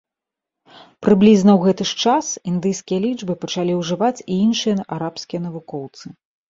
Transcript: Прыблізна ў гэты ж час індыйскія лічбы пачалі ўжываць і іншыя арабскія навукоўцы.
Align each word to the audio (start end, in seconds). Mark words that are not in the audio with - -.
Прыблізна 1.07 1.51
ў 1.55 1.59
гэты 1.67 1.83
ж 1.91 2.01
час 2.05 2.31
індыйскія 2.55 2.99
лічбы 3.07 3.33
пачалі 3.47 3.79
ўжываць 3.83 4.19
і 4.31 4.43
іншыя 4.45 4.91
арабскія 4.99 5.39
навукоўцы. 5.51 6.05